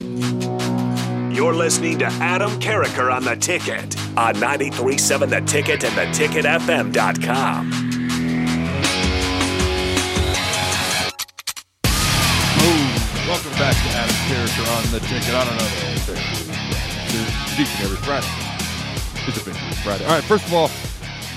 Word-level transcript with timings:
You're 0.00 1.54
listening 1.54 1.98
to 1.98 2.06
Adam 2.06 2.50
Carriker 2.60 3.12
on 3.12 3.24
the 3.24 3.34
ticket 3.36 3.98
on 4.16 4.38
937 4.38 5.30
The 5.30 5.40
Ticket 5.40 5.84
and 5.84 5.92
theticketfm.com. 5.94 7.70
Oh, 12.56 13.24
welcome 13.28 13.52
back 13.52 13.74
to 13.74 13.88
Adam 13.96 14.16
Carriker 14.26 14.66
on 14.76 14.92
the 14.92 15.00
ticket. 15.00 15.34
I 15.34 15.44
don't 15.44 15.56
know. 15.58 15.68
It's 17.16 17.60
each 17.60 17.74
and 17.76 17.84
every 17.84 17.96
Friday. 17.98 18.26
It's 19.28 19.36
officially 19.36 19.72
Friday. 19.82 20.04
All 20.04 20.12
right, 20.12 20.24
first 20.24 20.46
of 20.46 20.54
all, 20.54 20.70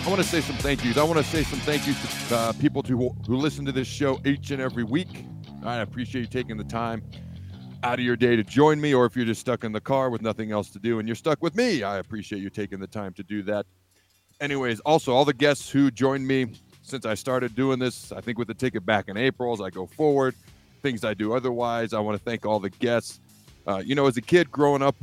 I 0.05 0.09
want 0.09 0.21
to 0.21 0.27
say 0.27 0.41
some 0.41 0.57
thank 0.57 0.85
yous. 0.85 0.97
I 0.97 1.03
want 1.03 1.17
to 1.17 1.23
say 1.23 1.43
some 1.43 1.59
thank 1.59 1.87
yous 1.87 2.29
to 2.29 2.35
uh, 2.35 2.53
people 2.53 2.83
to, 2.83 2.95
who 2.95 3.35
listen 3.35 3.65
to 3.65 3.71
this 3.71 3.87
show 3.87 4.19
each 4.25 4.51
and 4.51 4.61
every 4.61 4.83
week. 4.83 5.25
I 5.63 5.77
appreciate 5.77 6.21
you 6.21 6.27
taking 6.27 6.55
the 6.55 6.63
time 6.63 7.01
out 7.83 7.99
of 7.99 8.05
your 8.05 8.15
day 8.15 8.35
to 8.35 8.43
join 8.43 8.79
me, 8.81 8.93
or 8.93 9.05
if 9.05 9.15
you're 9.15 9.25
just 9.25 9.41
stuck 9.41 9.63
in 9.63 9.71
the 9.71 9.81
car 9.81 10.09
with 10.09 10.21
nothing 10.21 10.51
else 10.51 10.69
to 10.71 10.79
do 10.79 10.99
and 10.99 11.07
you're 11.07 11.15
stuck 11.15 11.41
with 11.41 11.55
me, 11.55 11.83
I 11.83 11.97
appreciate 11.97 12.41
you 12.41 12.49
taking 12.49 12.79
the 12.79 12.87
time 12.87 13.13
to 13.13 13.23
do 13.23 13.43
that. 13.43 13.65
Anyways, 14.39 14.79
also 14.81 15.13
all 15.13 15.25
the 15.25 15.33
guests 15.33 15.69
who 15.69 15.89
joined 15.91 16.27
me 16.27 16.47
since 16.83 17.05
I 17.05 17.15
started 17.15 17.55
doing 17.55 17.79
this, 17.79 18.11
I 18.11 18.21
think 18.21 18.37
with 18.37 18.47
the 18.47 18.53
ticket 18.53 18.85
back 18.85 19.09
in 19.09 19.17
April 19.17 19.53
as 19.53 19.61
I 19.61 19.69
go 19.69 19.85
forward, 19.85 20.35
things 20.81 21.03
I 21.03 21.13
do 21.13 21.33
otherwise. 21.33 21.93
I 21.93 21.99
want 21.99 22.17
to 22.17 22.23
thank 22.23 22.45
all 22.45 22.59
the 22.59 22.69
guests. 22.69 23.19
Uh, 23.65 23.81
you 23.83 23.95
know, 23.95 24.07
as 24.07 24.15
a 24.17 24.21
kid 24.21 24.51
growing 24.51 24.81
up, 24.81 24.95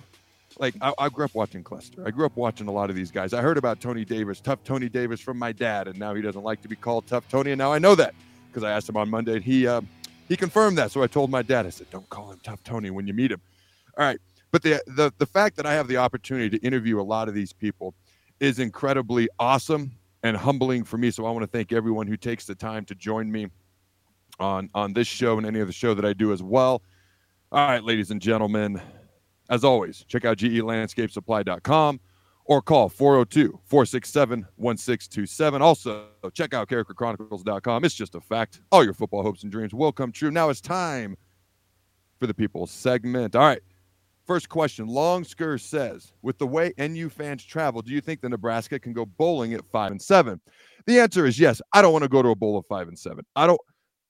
like 0.59 0.75
I, 0.81 0.95
I, 0.99 1.09
grew 1.09 1.25
up 1.25 1.34
watching 1.34 1.63
Cluster. 1.63 2.07
I 2.07 2.11
grew 2.11 2.25
up 2.25 2.37
watching 2.37 2.69
a 2.69 2.73
lot 2.73 2.89
of 2.89 2.97
these 2.97 3.11
guys. 3.11 3.33
I 3.33 3.43
heard 3.43 3.59
about 3.59 3.81
Tony 3.81 4.05
Davis, 4.05 4.41
tough 4.41 4.63
Tony 4.65 4.89
Davis 4.89 5.21
from 5.21 5.39
my 5.39 5.53
dad, 5.53 5.89
and 5.89 5.99
now 5.99 6.15
he 6.15 6.23
doesn't 6.23 6.43
like 6.43 6.63
to 6.63 6.69
be 6.69 6.77
called 6.77 7.07
tough 7.07 7.29
Tony. 7.29 7.51
And 7.51 7.59
now 7.59 7.73
I 7.73 7.79
know 7.79 7.95
that 7.97 8.15
because 8.49 8.63
I 8.63 8.71
asked 8.71 8.89
him 8.89 8.97
on 8.97 9.11
Monday, 9.11 9.41
he 9.41 9.67
uh, 9.67 9.81
he 10.29 10.37
confirmed 10.37 10.79
that. 10.79 10.91
So 10.91 11.03
I 11.03 11.07
told 11.07 11.31
my 11.31 11.43
dad, 11.43 11.67
I 11.67 11.71
said, 11.71 11.91
don't 11.91 12.09
call 12.09 12.33
him 12.33 12.41
Tough 12.43 12.62
Tony 12.65 12.91
when 12.91 13.07
you 13.07 13.15
meet 13.15 13.31
him. 13.31 13.41
All 13.99 14.05
right. 14.05 14.19
But 14.51 14.62
the, 14.62 14.83
the, 14.87 15.12
the 15.19 15.27
fact 15.27 15.57
that 15.57 15.67
I 15.67 15.73
have 15.73 15.89
the 15.89 15.97
opportunity 15.97 16.59
to 16.59 16.65
interview 16.65 17.01
a 17.01 17.03
lot 17.03 17.29
of 17.29 17.35
these 17.35 17.53
people 17.53 17.95
is 18.41 18.59
incredibly 18.59 19.29
awesome 19.39 19.93
and 20.23 20.37
humbling 20.37 20.84
for 20.84 20.97
me. 20.97 21.11
So 21.11 21.27
I 21.27 21.31
want 21.31 21.43
to 21.43 21.47
thank 21.47 21.73
everyone 21.73 22.07
who 22.07 22.17
takes 22.17 22.47
the 22.47 22.55
time 22.55 22.84
to 22.87 22.95
join 22.95 23.31
me 23.31 23.49
on, 24.39 24.71
on 24.75 24.93
this 24.93 25.07
show 25.07 25.39
and 25.39 25.47
any 25.47 25.61
other 25.61 25.73
show 25.73 25.95
that 25.95 26.05
I 26.05 26.13
do 26.13 26.33
as 26.33 26.43
well. 26.43 26.83
All 27.53 27.69
right, 27.69 27.83
ladies 27.83 28.11
and 28.11 28.21
gentlemen, 28.21 28.81
as 29.51 29.65
always, 29.65 30.05
check 30.09 30.25
out 30.25 30.39
gelandscapesupply.com 30.39 32.01
or 32.44 32.60
call 32.60 32.88
402 32.88 33.60
467 33.65 34.47
1627. 34.56 35.62
Also, 35.62 36.06
check 36.32 36.55
out 36.55 36.69
carrikerchronicles.com. 36.69 37.84
It's 37.84 37.94
just 37.94 38.15
a 38.15 38.21
fact. 38.21 38.60
All 38.71 38.84
your 38.84 38.94
football 38.94 39.22
hopes 39.22 39.43
and 39.43 39.53
dreams 39.53 39.75
will 39.75 39.93
come 39.93 40.12
true. 40.12 40.31
Now 40.31 40.50
it's 40.50 40.60
time 40.60 41.16
for 42.19 42.27
the 42.27 42.34
people 42.34 42.66
segment. 42.66 43.34
All 43.34 43.43
right. 43.43 43.60
First 44.27 44.49
question 44.49 44.87
Longsker 44.87 45.60
says, 45.60 46.12
with 46.22 46.38
the 46.38 46.47
way 46.47 46.72
NU 46.78 47.10
fans 47.10 47.44
travel, 47.44 47.83
do 47.83 47.93
you 47.93 48.00
think 48.00 48.22
the 48.22 48.28
Nebraska 48.31 48.78
can 48.78 48.94
go 48.94 49.04
bowling 49.04 49.53
at 49.53 49.66
five 49.71 49.91
and 49.91 50.00
seven? 50.00 50.41
The 50.87 50.99
answer 50.99 51.27
is 51.27 51.38
yes. 51.38 51.60
I 51.75 51.83
don't 51.83 51.93
want 51.93 52.04
to 52.04 52.09
go 52.09 52.22
to 52.22 52.31
a 52.31 52.34
bowl 52.34 52.56
of 52.56 52.65
five 52.66 52.88
and 52.88 52.99
seven. 52.99 53.25
I 53.37 53.47
don't. 53.47 53.60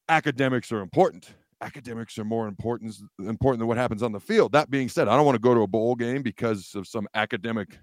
Academics 0.08 0.70
are 0.70 0.80
important. 0.80 1.30
Academics 1.60 2.18
are 2.18 2.24
more 2.24 2.46
important 2.46 2.94
important 3.18 3.58
than 3.58 3.66
what 3.66 3.76
happens 3.76 4.02
on 4.02 4.12
the 4.12 4.20
field. 4.20 4.52
That 4.52 4.70
being 4.70 4.88
said, 4.88 5.08
I 5.08 5.16
don't 5.16 5.24
want 5.24 5.36
to 5.36 5.40
go 5.40 5.54
to 5.54 5.62
a 5.62 5.66
bowl 5.66 5.94
game 5.94 6.22
because 6.22 6.74
of 6.74 6.86
some 6.86 7.08
academic 7.14 7.78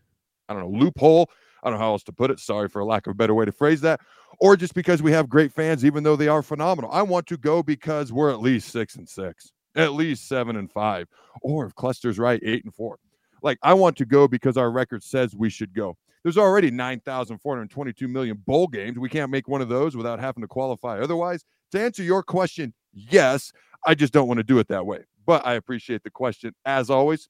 I 0.51 0.59
don't 0.59 0.71
know, 0.71 0.79
loophole. 0.79 1.29
I 1.63 1.69
don't 1.69 1.79
know 1.79 1.85
how 1.85 1.91
else 1.91 2.03
to 2.03 2.13
put 2.13 2.31
it. 2.31 2.39
Sorry 2.39 2.67
for 2.67 2.79
a 2.79 2.85
lack 2.85 3.07
of 3.07 3.11
a 3.11 3.15
better 3.15 3.33
way 3.33 3.45
to 3.45 3.51
phrase 3.51 3.81
that. 3.81 4.01
Or 4.39 4.57
just 4.57 4.73
because 4.73 5.01
we 5.01 5.11
have 5.11 5.29
great 5.29 5.53
fans, 5.53 5.85
even 5.85 6.03
though 6.03 6.15
they 6.15 6.27
are 6.27 6.41
phenomenal. 6.41 6.91
I 6.91 7.03
want 7.03 7.27
to 7.27 7.37
go 7.37 7.61
because 7.61 8.11
we're 8.11 8.31
at 8.31 8.41
least 8.41 8.69
six 8.69 8.95
and 8.95 9.07
six, 9.07 9.51
at 9.75 9.93
least 9.93 10.27
seven 10.27 10.55
and 10.55 10.71
five, 10.71 11.07
or 11.41 11.65
if 11.65 11.75
cluster's 11.75 12.17
right, 12.17 12.39
eight 12.43 12.63
and 12.63 12.73
four. 12.73 12.97
Like, 13.43 13.59
I 13.63 13.73
want 13.73 13.97
to 13.97 14.05
go 14.05 14.27
because 14.27 14.57
our 14.57 14.71
record 14.71 15.03
says 15.03 15.35
we 15.35 15.49
should 15.49 15.73
go. 15.73 15.97
There's 16.23 16.37
already 16.37 16.69
9,422 16.69 18.07
million 18.07 18.37
bowl 18.45 18.67
games. 18.67 18.99
We 18.99 19.09
can't 19.09 19.31
make 19.31 19.47
one 19.47 19.61
of 19.61 19.69
those 19.69 19.97
without 19.97 20.19
having 20.19 20.41
to 20.41 20.47
qualify. 20.47 20.99
Otherwise, 20.99 21.43
to 21.71 21.81
answer 21.81 22.03
your 22.03 22.21
question, 22.21 22.73
yes, 22.93 23.51
I 23.87 23.95
just 23.95 24.13
don't 24.13 24.27
want 24.27 24.37
to 24.37 24.43
do 24.43 24.59
it 24.59 24.67
that 24.67 24.85
way. 24.85 24.99
But 25.25 25.45
I 25.45 25.53
appreciate 25.53 26.03
the 26.03 26.11
question. 26.11 26.53
As 26.65 26.89
always, 26.89 27.27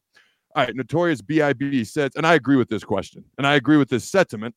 all 0.56 0.66
right, 0.66 0.75
Notorious 0.75 1.22
BIB 1.22 1.85
says, 1.85 2.12
and 2.16 2.28
I 2.28 2.34
agree 2.34 2.57
with 2.57 2.69
this 2.69 2.84
question, 2.84 3.23
and 3.38 3.47
I 3.47 3.56
agree 3.56 3.78
with 3.78 3.89
this 3.89 4.09
sentiment 4.09 4.53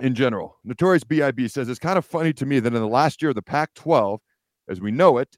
in 0.00 0.14
general. 0.14 0.58
Notorious 0.64 1.04
BIB 1.04 1.48
says 1.48 1.68
it's 1.68 1.78
kind 1.78 1.96
of 1.96 2.04
funny 2.04 2.32
to 2.34 2.46
me 2.46 2.58
that 2.58 2.74
in 2.74 2.80
the 2.80 2.88
last 2.88 3.22
year 3.22 3.28
of 3.28 3.36
the 3.36 3.42
Pac 3.42 3.72
12, 3.74 4.20
as 4.68 4.80
we 4.80 4.90
know 4.90 5.18
it, 5.18 5.36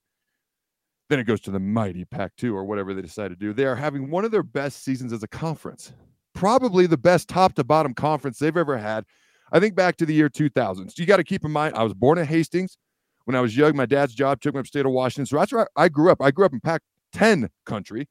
then 1.10 1.18
it 1.18 1.24
goes 1.24 1.40
to 1.40 1.50
the 1.50 1.60
mighty 1.60 2.04
Pac 2.04 2.32
2 2.36 2.56
or 2.56 2.64
whatever 2.64 2.94
they 2.94 3.02
decide 3.02 3.28
to 3.28 3.36
do. 3.36 3.52
They 3.52 3.66
are 3.66 3.76
having 3.76 4.10
one 4.10 4.24
of 4.24 4.30
their 4.30 4.42
best 4.42 4.84
seasons 4.84 5.12
as 5.12 5.22
a 5.22 5.28
conference, 5.28 5.92
probably 6.34 6.86
the 6.86 6.98
best 6.98 7.28
top 7.28 7.54
to 7.54 7.64
bottom 7.64 7.94
conference 7.94 8.38
they've 8.38 8.56
ever 8.56 8.78
had. 8.78 9.04
I 9.52 9.60
think 9.60 9.74
back 9.74 9.96
to 9.96 10.06
the 10.06 10.14
year 10.14 10.28
2000. 10.28 10.88
So 10.88 10.94
you 10.96 11.06
got 11.06 11.16
to 11.18 11.24
keep 11.24 11.44
in 11.44 11.50
mind, 11.50 11.74
I 11.74 11.82
was 11.82 11.94
born 11.94 12.18
in 12.18 12.26
Hastings. 12.26 12.78
When 13.24 13.34
I 13.34 13.40
was 13.40 13.56
young, 13.56 13.76
my 13.76 13.86
dad's 13.86 14.14
job 14.14 14.40
took 14.40 14.54
me 14.54 14.60
upstate 14.60 14.86
of 14.86 14.92
Washington. 14.92 15.26
So 15.26 15.36
that's 15.36 15.52
where 15.52 15.68
I 15.76 15.90
grew 15.90 16.10
up. 16.10 16.22
I 16.22 16.30
grew 16.30 16.46
up 16.46 16.52
in 16.54 16.60
Pac 16.60 16.80
10 17.12 17.50
country. 17.66 18.08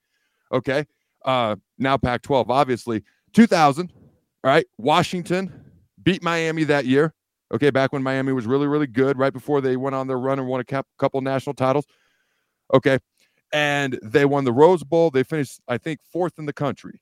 Okay 0.52 0.86
uh, 1.26 1.56
now 1.78 1.98
Pac 1.98 2.22
12, 2.22 2.50
obviously. 2.50 3.04
2000, 3.34 3.92
all 4.44 4.52
right, 4.52 4.66
Washington 4.78 5.52
beat 6.04 6.24
Miami 6.24 6.64
that 6.66 6.86
year. 6.86 7.14
Okay, 7.54 7.70
back 7.70 7.94
when 7.94 8.04
Miami 8.04 8.34
was 8.34 8.46
really, 8.46 8.68
really 8.68 8.88
good, 8.88 9.18
right 9.18 9.32
before 9.32 9.62
they 9.62 9.78
went 9.78 9.96
on 9.96 10.08
their 10.08 10.20
run 10.20 10.40
and 10.40 10.48
won 10.48 10.60
a 10.60 10.84
couple 10.98 11.22
national 11.22 11.54
titles. 11.54 11.86
Okay, 12.74 13.00
and 13.54 13.98
they 14.04 14.26
won 14.26 14.44
the 14.44 14.52
Rose 14.52 14.84
Bowl. 14.84 15.12
They 15.12 15.24
finished, 15.24 15.60
I 15.68 15.78
think, 15.78 16.00
fourth 16.12 16.40
in 16.40 16.46
the 16.46 16.54
country. 16.54 17.02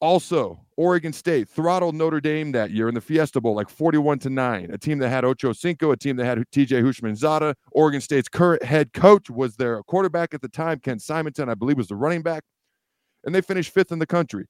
Also, 0.00 0.60
Oregon 0.76 1.12
State 1.12 1.48
throttled 1.48 1.94
Notre 1.94 2.20
Dame 2.20 2.52
that 2.52 2.70
year 2.70 2.88
in 2.88 2.94
the 2.94 3.00
Fiesta 3.00 3.40
Bowl, 3.40 3.54
like 3.54 3.68
41 3.68 4.18
to 4.20 4.30
9. 4.30 4.70
A 4.70 4.78
team 4.78 4.98
that 4.98 5.08
had 5.08 5.24
Ocho 5.24 5.52
Cinco, 5.52 5.92
a 5.92 5.96
team 5.96 6.16
that 6.16 6.26
had 6.26 6.38
TJ 6.50 6.82
Houshmandzadeh. 6.82 7.54
Oregon 7.72 8.00
State's 8.00 8.28
current 8.28 8.62
head 8.62 8.92
coach 8.92 9.30
was 9.30 9.56
their 9.56 9.82
quarterback 9.84 10.34
at 10.34 10.42
the 10.42 10.48
time. 10.48 10.78
Ken 10.80 10.98
Simonton, 10.98 11.48
I 11.48 11.54
believe, 11.54 11.78
was 11.78 11.88
the 11.88 11.96
running 11.96 12.22
back 12.22 12.42
and 13.24 13.34
they 13.34 13.40
finished 13.40 13.72
fifth 13.72 13.92
in 13.92 13.98
the 13.98 14.06
country. 14.06 14.46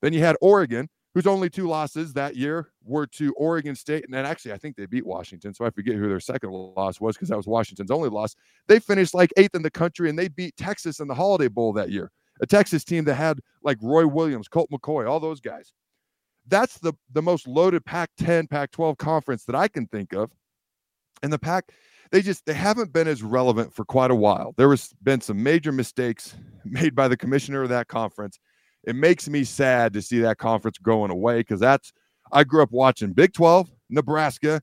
Then 0.00 0.12
you 0.12 0.20
had 0.20 0.36
Oregon, 0.40 0.88
whose 1.14 1.26
only 1.26 1.48
two 1.48 1.68
losses 1.68 2.12
that 2.12 2.36
year 2.36 2.70
were 2.84 3.06
to 3.06 3.32
Oregon 3.34 3.74
State. 3.74 4.04
And 4.04 4.12
then 4.12 4.26
actually, 4.26 4.52
I 4.52 4.58
think 4.58 4.76
they 4.76 4.86
beat 4.86 5.06
Washington. 5.06 5.54
So 5.54 5.64
I 5.64 5.70
forget 5.70 5.94
who 5.94 6.08
their 6.08 6.20
second 6.20 6.50
loss 6.50 7.00
was 7.00 7.16
because 7.16 7.28
that 7.28 7.36
was 7.36 7.46
Washington's 7.46 7.90
only 7.90 8.08
loss. 8.08 8.34
They 8.66 8.80
finished 8.80 9.14
like 9.14 9.32
eighth 9.36 9.54
in 9.54 9.62
the 9.62 9.70
country 9.70 10.10
and 10.10 10.18
they 10.18 10.28
beat 10.28 10.56
Texas 10.56 11.00
in 11.00 11.06
the 11.06 11.14
Holiday 11.14 11.48
Bowl 11.48 11.72
that 11.74 11.90
year. 11.90 12.10
a 12.40 12.46
Texas 12.46 12.84
team 12.84 13.04
that 13.04 13.14
had 13.14 13.40
like 13.62 13.78
Roy 13.80 14.06
Williams, 14.06 14.48
Colt 14.48 14.68
McCoy, 14.70 15.08
all 15.08 15.20
those 15.20 15.40
guys. 15.40 15.72
That's 16.46 16.78
the 16.78 16.92
the 17.12 17.22
most 17.22 17.46
loaded 17.46 17.84
Pac-10, 17.84 18.50
Pac-12 18.50 18.98
conference 18.98 19.44
that 19.44 19.54
I 19.54 19.68
can 19.68 19.86
think 19.86 20.12
of. 20.12 20.30
And 21.22 21.32
the 21.32 21.38
Pac, 21.38 21.70
they 22.10 22.20
just 22.20 22.44
they 22.44 22.52
haven't 22.52 22.92
been 22.92 23.08
as 23.08 23.22
relevant 23.22 23.72
for 23.72 23.84
quite 23.84 24.10
a 24.10 24.14
while. 24.14 24.52
There 24.56 24.68
has 24.70 24.92
been 25.02 25.20
some 25.20 25.42
major 25.42 25.72
mistakes 25.72 26.34
made 26.70 26.94
by 26.94 27.08
the 27.08 27.16
commissioner 27.16 27.62
of 27.62 27.68
that 27.70 27.88
conference. 27.88 28.38
It 28.84 28.96
makes 28.96 29.28
me 29.28 29.44
sad 29.44 29.92
to 29.94 30.02
see 30.02 30.20
that 30.20 30.38
conference 30.38 30.78
going 30.78 31.10
away 31.10 31.38
because 31.38 31.60
that's 31.60 31.92
I 32.32 32.44
grew 32.44 32.62
up 32.62 32.72
watching 32.72 33.12
Big 33.12 33.32
12, 33.32 33.70
Nebraska, 33.90 34.60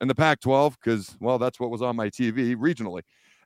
and 0.00 0.10
the 0.10 0.14
Pac 0.14 0.40
12 0.40 0.76
because, 0.82 1.16
well, 1.20 1.38
that's 1.38 1.60
what 1.60 1.70
was 1.70 1.82
on 1.82 1.96
my 1.96 2.08
TV 2.08 2.56
regionally. 2.56 3.02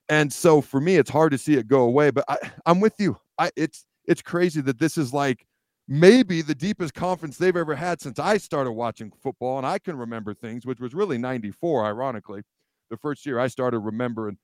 And 0.09 0.31
so 0.31 0.61
for 0.61 0.79
me, 0.79 0.95
it's 0.95 1.09
hard 1.09 1.31
to 1.31 1.37
see 1.37 1.55
it 1.55 1.67
go 1.67 1.81
away. 1.81 2.11
But 2.11 2.25
I, 2.27 2.37
I'm 2.65 2.79
with 2.79 2.95
you. 2.97 3.17
I, 3.37 3.51
it's 3.55 3.85
it's 4.05 4.21
crazy 4.21 4.61
that 4.61 4.79
this 4.79 4.97
is 4.97 5.13
like 5.13 5.45
maybe 5.87 6.41
the 6.41 6.55
deepest 6.55 6.93
conference 6.93 7.37
they've 7.37 7.55
ever 7.55 7.75
had 7.75 8.01
since 8.01 8.19
I 8.19 8.37
started 8.37 8.71
watching 8.71 9.11
football. 9.21 9.57
And 9.57 9.67
I 9.67 9.79
can 9.79 9.97
remember 9.97 10.33
things, 10.33 10.65
which 10.65 10.79
was 10.79 10.93
really 10.93 11.17
94, 11.17 11.85
ironically. 11.85 12.41
The 12.89 12.97
first 12.97 13.25
year 13.25 13.37
I 13.37 13.47
started 13.47 13.79
remembering, 13.79 14.37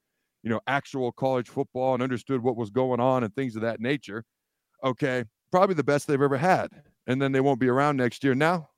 you 0.43 0.49
know, 0.49 0.59
actual 0.67 1.11
college 1.11 1.49
football 1.49 1.93
and 1.93 2.03
understood 2.03 2.43
what 2.43 2.57
was 2.57 2.69
going 2.69 2.99
on 2.99 3.23
and 3.23 3.33
things 3.33 3.55
of 3.55 3.61
that 3.61 3.79
nature. 3.79 4.23
Okay. 4.83 5.23
Probably 5.51 5.75
the 5.75 5.83
best 5.83 6.07
they've 6.07 6.21
ever 6.21 6.37
had. 6.37 6.69
And 7.07 7.21
then 7.21 7.31
they 7.31 7.41
won't 7.41 7.59
be 7.59 7.69
around 7.69 7.97
next 7.97 8.23
year. 8.23 8.35
Now, 8.35 8.69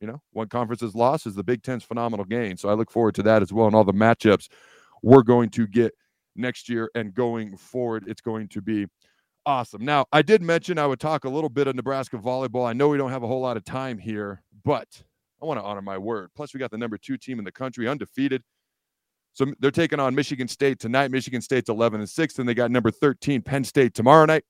you 0.00 0.06
know, 0.06 0.20
one 0.32 0.48
conference's 0.48 0.94
loss 0.94 1.26
is 1.26 1.34
the 1.34 1.44
Big 1.44 1.62
Ten's 1.62 1.84
phenomenal 1.84 2.24
gain. 2.24 2.56
So 2.56 2.68
I 2.68 2.74
look 2.74 2.90
forward 2.90 3.14
to 3.16 3.22
that 3.24 3.42
as 3.42 3.52
well. 3.52 3.66
And 3.66 3.74
all 3.74 3.84
the 3.84 3.92
matchups 3.92 4.48
we're 5.02 5.22
going 5.22 5.50
to 5.50 5.66
get 5.66 5.94
next 6.36 6.68
year 6.68 6.90
and 6.94 7.14
going 7.14 7.56
forward. 7.56 8.04
It's 8.06 8.20
going 8.20 8.48
to 8.48 8.62
be 8.62 8.86
awesome. 9.46 9.84
Now, 9.84 10.06
I 10.12 10.22
did 10.22 10.42
mention 10.42 10.78
I 10.78 10.86
would 10.86 11.00
talk 11.00 11.24
a 11.24 11.28
little 11.28 11.48
bit 11.48 11.66
of 11.66 11.76
Nebraska 11.76 12.18
volleyball. 12.18 12.68
I 12.68 12.72
know 12.72 12.88
we 12.88 12.98
don't 12.98 13.10
have 13.10 13.22
a 13.22 13.26
whole 13.26 13.40
lot 13.40 13.56
of 13.56 13.64
time 13.64 13.98
here, 13.98 14.42
but 14.64 14.88
I 15.42 15.46
want 15.46 15.58
to 15.58 15.64
honor 15.64 15.82
my 15.82 15.98
word. 15.98 16.30
Plus, 16.36 16.52
we 16.52 16.60
got 16.60 16.70
the 16.70 16.78
number 16.78 16.98
two 16.98 17.16
team 17.16 17.38
in 17.38 17.44
the 17.44 17.52
country, 17.52 17.88
undefeated. 17.88 18.42
So 19.40 19.46
they're 19.58 19.70
taking 19.70 19.98
on 19.98 20.14
Michigan 20.14 20.48
State 20.48 20.78
tonight. 20.80 21.10
Michigan 21.10 21.40
State's 21.40 21.70
11 21.70 22.00
and 22.00 22.08
6, 22.10 22.38
and 22.38 22.46
they 22.46 22.52
got 22.52 22.70
number 22.70 22.90
13 22.90 23.40
Penn 23.40 23.64
State 23.64 23.94
tomorrow 23.94 24.26
night. 24.26 24.44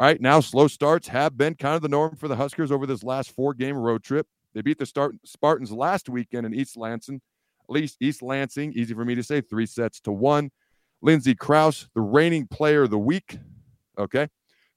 All 0.00 0.06
right, 0.06 0.18
now 0.18 0.40
slow 0.40 0.68
starts 0.68 1.06
have 1.08 1.36
been 1.36 1.54
kind 1.54 1.76
of 1.76 1.82
the 1.82 1.90
norm 1.90 2.16
for 2.16 2.26
the 2.26 2.34
Huskers 2.34 2.72
over 2.72 2.86
this 2.86 3.04
last 3.04 3.32
four 3.32 3.52
game 3.52 3.76
road 3.76 4.02
trip. 4.02 4.26
They 4.54 4.62
beat 4.62 4.78
the 4.78 4.86
start 4.86 5.16
Spartans 5.26 5.70
last 5.70 6.08
weekend 6.08 6.46
in 6.46 6.54
East 6.54 6.78
Lansing. 6.78 7.16
At 7.16 7.70
least 7.70 7.98
East 8.00 8.22
Lansing, 8.22 8.72
easy 8.72 8.94
for 8.94 9.04
me 9.04 9.14
to 9.16 9.22
say, 9.22 9.42
three 9.42 9.66
sets 9.66 10.00
to 10.00 10.12
one. 10.12 10.50
Lindsay 11.02 11.34
Krause, 11.34 11.90
the 11.94 12.00
reigning 12.00 12.46
player 12.46 12.84
of 12.84 12.90
the 12.90 12.98
week. 12.98 13.38
Okay. 13.98 14.28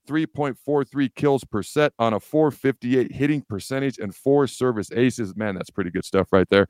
3.43 0.05 1.15
kills 1.15 1.45
per 1.45 1.63
set 1.63 1.93
on 1.97 2.13
a 2.13 2.19
458 2.19 3.13
hitting 3.13 3.41
percentage 3.47 3.99
and 3.99 4.13
four 4.13 4.47
service 4.47 4.91
aces. 4.91 5.33
Man, 5.37 5.55
that's 5.55 5.69
pretty 5.69 5.91
good 5.91 6.03
stuff 6.03 6.33
right 6.33 6.49
there. 6.49 6.67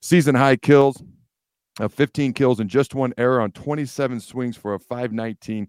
Season 0.00 0.36
high 0.36 0.56
kills 0.56 1.02
of 1.80 1.92
15 1.94 2.32
kills 2.32 2.60
and 2.60 2.68
just 2.68 2.94
one 2.94 3.14
error 3.16 3.40
on 3.40 3.50
27 3.52 4.20
swings 4.20 4.56
for 4.56 4.74
a 4.74 4.78
519 4.78 5.68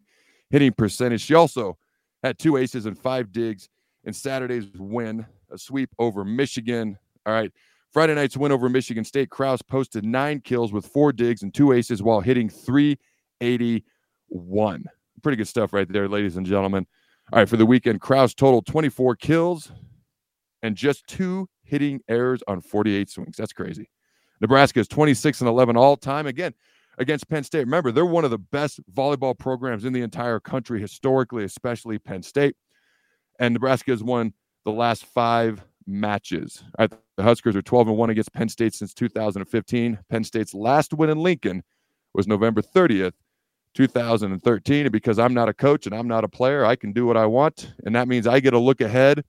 hitting 0.50 0.74
percentage. 0.74 1.22
She 1.22 1.34
also 1.34 1.78
had 2.24 2.38
two 2.38 2.58
aces 2.58 2.86
and 2.86 2.98
five 2.98 3.32
digs 3.32 3.70
in 4.04 4.14
Saturday's 4.14 4.68
win, 4.78 5.26
a 5.52 5.58
sweep 5.58 5.90
over 6.00 6.26
Michigan. 6.26 6.98
All 7.26 7.34
right. 7.34 7.52
Friday 7.92 8.16
night's 8.16 8.36
win 8.36 8.52
over 8.52 8.68
Michigan 8.70 9.06
State. 9.06 9.30
Krause 9.30 9.62
posted 9.62 10.04
nine 10.04 10.42
kills 10.42 10.74
with 10.74 10.88
four 10.88 11.14
digs 11.14 11.44
and 11.44 11.54
two 11.54 11.74
aces 11.74 12.02
while 12.02 12.22
hitting 12.22 12.50
381. 12.50 14.86
Pretty 15.22 15.36
good 15.36 15.48
stuff 15.48 15.74
right 15.74 15.88
there, 15.88 16.10
ladies 16.10 16.38
and 16.38 16.46
gentlemen. 16.46 16.88
All 17.32 17.40
right, 17.40 17.48
for 17.48 17.56
the 17.56 17.66
weekend, 17.66 18.02
Krause 18.02 18.34
totaled 18.34 18.66
24 18.66 19.16
kills 19.16 19.72
and 20.64 20.76
just 20.76 21.08
two 21.08 21.48
hitting 21.64 22.02
errors 22.10 22.42
on 22.48 22.62
48 22.62 23.10
swings. 23.10 23.38
That's 23.38 23.54
crazy. 23.54 23.90
Nebraska 24.42 24.80
is 24.80 24.88
26 24.88 25.42
and 25.42 25.48
11 25.48 25.78
all 25.78 25.96
time. 25.96 26.28
Again, 26.28 26.54
against 26.98 27.30
Penn 27.30 27.44
State. 27.44 27.62
Remember, 27.62 27.92
they're 27.92 28.06
one 28.06 28.26
of 28.26 28.32
the 28.32 28.38
best 28.38 28.80
volleyball 28.92 29.38
programs 29.38 29.86
in 29.86 29.94
the 29.94 30.02
entire 30.02 30.40
country, 30.40 30.80
historically, 30.80 31.44
especially 31.44 32.00
Penn 32.00 32.24
State. 32.24 32.56
And 33.40 33.54
Nebraska 33.54 33.92
has 33.92 34.04
won 34.04 34.34
the 34.66 34.72
last 34.72 35.06
five 35.06 35.64
matches. 35.88 36.64
The 36.78 37.24
Huskers 37.24 37.56
are 37.56 37.62
12 37.62 37.90
and 37.90 37.98
1 37.98 38.10
against 38.10 38.34
Penn 38.34 38.50
State 38.50 38.74
since 38.74 38.94
2015. 38.94 40.00
Penn 40.10 40.24
State's 40.24 40.54
last 40.54 40.94
win 40.94 41.10
in 41.10 41.20
Lincoln 41.20 41.64
was 42.14 42.28
November 42.28 42.62
30th, 42.62 43.14
2013. 43.74 44.86
And 44.86 44.92
because 44.92 45.20
I'm 45.20 45.34
not 45.34 45.50
a 45.50 45.54
coach 45.54 45.86
and 45.86 45.96
I'm 45.96 46.08
not 46.08 46.24
a 46.24 46.30
player, 46.30 46.66
I 46.66 46.76
can 46.76 46.94
do 46.94 47.06
what 47.06 47.18
I 47.18 47.26
want. 47.26 47.74
And 47.86 47.96
that 47.96 48.08
means 48.08 48.28
I 48.28 48.40
get 48.40 48.54
a 48.54 48.60
look 48.60 48.82
ahead. 48.82 49.24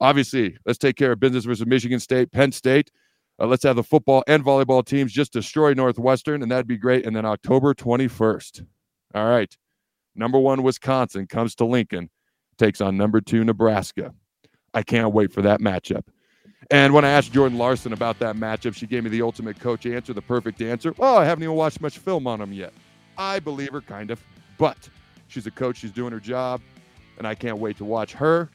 Obviously, 0.00 0.56
let's 0.66 0.78
take 0.78 0.96
care 0.96 1.12
of 1.12 1.20
business 1.20 1.44
versus 1.44 1.66
Michigan 1.66 2.00
State, 2.00 2.32
Penn 2.32 2.50
State. 2.50 2.90
Uh, 3.40 3.46
let's 3.46 3.64
have 3.64 3.76
the 3.76 3.82
football 3.82 4.22
and 4.26 4.44
volleyball 4.44 4.84
teams 4.84 5.12
just 5.12 5.32
destroy 5.32 5.74
Northwestern, 5.74 6.42
and 6.42 6.50
that'd 6.50 6.66
be 6.66 6.76
great. 6.76 7.06
And 7.06 7.14
then 7.14 7.24
October 7.24 7.74
21st. 7.74 8.64
All 9.14 9.28
right. 9.28 9.56
Number 10.14 10.38
one, 10.38 10.62
Wisconsin 10.62 11.26
comes 11.26 11.54
to 11.56 11.64
Lincoln, 11.64 12.10
takes 12.58 12.80
on 12.80 12.96
number 12.96 13.20
two, 13.20 13.44
Nebraska. 13.44 14.14
I 14.72 14.82
can't 14.82 15.12
wait 15.12 15.32
for 15.32 15.42
that 15.42 15.60
matchup. 15.60 16.04
And 16.70 16.94
when 16.94 17.04
I 17.04 17.10
asked 17.10 17.32
Jordan 17.32 17.58
Larson 17.58 17.92
about 17.92 18.18
that 18.20 18.36
matchup, 18.36 18.74
she 18.74 18.86
gave 18.86 19.04
me 19.04 19.10
the 19.10 19.22
ultimate 19.22 19.58
coach 19.60 19.84
answer, 19.86 20.12
the 20.12 20.22
perfect 20.22 20.62
answer. 20.62 20.94
Oh, 20.98 21.16
I 21.16 21.24
haven't 21.24 21.42
even 21.42 21.56
watched 21.56 21.80
much 21.80 21.98
film 21.98 22.26
on 22.26 22.40
him 22.40 22.52
yet. 22.52 22.72
I 23.18 23.38
believe 23.38 23.72
her, 23.72 23.80
kind 23.80 24.10
of. 24.10 24.22
But 24.56 24.88
she's 25.28 25.46
a 25.46 25.50
coach, 25.50 25.78
she's 25.78 25.90
doing 25.90 26.12
her 26.12 26.20
job, 26.20 26.60
and 27.18 27.26
I 27.26 27.34
can't 27.34 27.58
wait 27.58 27.76
to 27.78 27.84
watch 27.84 28.12
her 28.14 28.48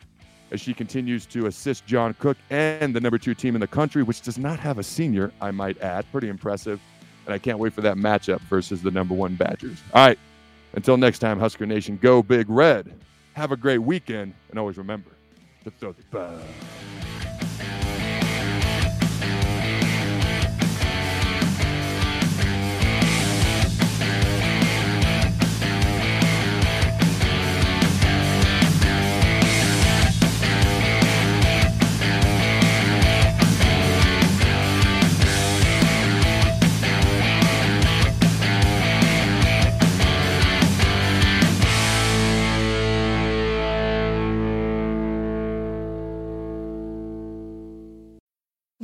as 0.52 0.62
she 0.62 0.74
continues 0.74 1.26
to 1.28 1.46
assist 1.46 1.86
John 1.86 2.14
Cook 2.20 2.38
and 2.50 2.96
the 2.96 3.00
number 3.00 3.18
two 3.18 3.34
team 3.34 3.56
in 3.56 3.62
the 3.62 3.68
country, 3.68 4.04
which 4.04 4.22
does 4.22 4.38
not 4.38 4.60
have 4.60 4.78
a 4.78 4.84
senior, 4.84 5.32
I 5.42 5.52
might 5.52 5.80
add. 5.82 6.06
Pretty 6.12 6.30
impressive. 6.30 6.80
And 7.26 7.34
I 7.34 7.38
can't 7.38 7.60
wait 7.60 7.74
for 7.74 7.82
that 7.82 7.98
matchup 7.98 8.40
versus 8.42 8.82
the 8.82 8.92
number 8.92 9.14
one 9.14 9.36
Badgers. 9.36 9.82
All 9.94 10.06
right. 10.06 10.18
Until 10.74 10.98
next 10.98 11.20
time, 11.20 11.40
Husker 11.40 11.66
Nation, 11.66 11.98
go 12.02 12.22
big 12.24 12.50
red. 12.50 12.94
Have 13.34 13.52
a 13.52 13.58
great 13.58 13.80
weekend, 13.80 14.34
and 14.50 14.60
always 14.60 14.78
remember 14.78 15.12
to 15.64 15.72
throw 15.72 15.94
the 15.94 16.04
ball. 16.12 16.40